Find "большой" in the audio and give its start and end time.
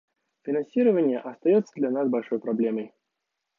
2.09-2.39